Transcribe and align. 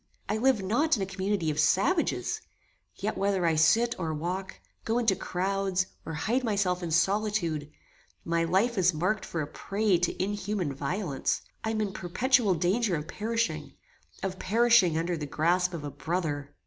I 0.27 0.37
live 0.37 0.63
not 0.63 0.97
in 0.97 1.03
a 1.03 1.05
community 1.05 1.51
of 1.51 1.59
savages; 1.59 2.41
yet, 2.95 3.15
whether 3.15 3.45
I 3.45 3.53
sit 3.53 3.93
or 3.99 4.15
walk, 4.15 4.59
go 4.83 4.97
into 4.97 5.15
crouds, 5.15 5.85
or 6.07 6.13
hide 6.15 6.43
myself 6.43 6.81
in 6.81 6.89
solitude, 6.89 7.69
my 8.25 8.43
life 8.43 8.79
is 8.79 8.95
marked 8.95 9.25
for 9.25 9.43
a 9.43 9.47
prey 9.47 9.99
to 9.99 10.19
inhuman 10.19 10.73
violence; 10.73 11.41
I 11.63 11.69
am 11.69 11.81
in 11.81 11.93
perpetual 11.93 12.55
danger 12.55 12.95
of 12.95 13.07
perishing; 13.07 13.73
of 14.23 14.39
perishing 14.39 14.97
under 14.97 15.15
the 15.15 15.27
grasp 15.27 15.71
of 15.71 15.83
a 15.83 15.91
brother! 15.91 16.55